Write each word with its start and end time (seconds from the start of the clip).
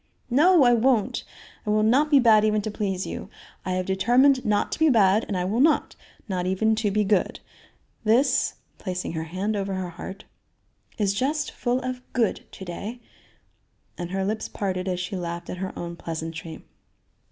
"No, 0.31 0.63
I 0.63 0.73
won't! 0.73 1.23
I 1.63 1.69
will 1.69 1.83
not 1.83 2.09
be 2.09 2.17
bad 2.19 2.43
even 2.43 2.59
to 2.63 2.71
please 2.71 3.05
you; 3.05 3.29
I 3.63 3.73
have 3.73 3.85
determined 3.85 4.43
not 4.43 4.71
to 4.71 4.79
be 4.79 4.89
bad 4.89 5.25
and 5.27 5.37
I 5.37 5.45
will 5.45 5.59
not 5.59 5.95
not 6.27 6.47
even 6.47 6.73
to 6.77 6.89
be 6.89 7.03
good. 7.03 7.39
This," 8.03 8.55
placing 8.79 9.11
her 9.13 9.25
hand 9.25 9.55
over 9.55 9.75
her 9.75 9.89
heart, 9.89 10.25
"is 10.97 11.13
just 11.13 11.51
full 11.51 11.79
of 11.81 12.01
'good' 12.13 12.47
to 12.51 12.65
day," 12.65 12.99
and 13.95 14.09
her 14.09 14.25
lips 14.25 14.49
parted 14.49 14.87
as 14.87 14.99
she 14.99 15.15
laughed 15.15 15.51
at 15.51 15.57
her 15.61 15.71
own 15.77 15.95
pleasantry. 15.95 16.63